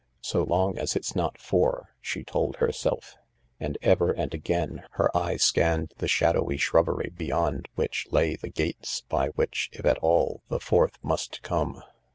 "So 0.23 0.41
long 0.41 0.79
as 0.79 0.95
it's 0.95 1.15
not 1.15 1.37
four," 1.37 1.89
she 2.01 2.23
told 2.23 2.55
herself, 2.55 3.17
and 3.59 3.77
ever 3.83 4.09
and 4.11 4.33
again 4.33 4.83
her 4.93 5.15
eye 5.15 5.37
scanned 5.37 5.93
the 5.97 6.07
shadowy 6.07 6.57
shrubbery 6.57 7.11
beyond 7.15 7.69
which 7.75 8.07
lay 8.09 8.35
the 8.35 8.49
gates 8.49 9.01
by 9.01 9.27
which, 9.35 9.69
if 9.71 9.85
at 9.85 9.99
all, 9.99 10.41
the 10.47 10.59
fourth 10.59 10.97
must 11.03 11.43
come. 11.43 11.83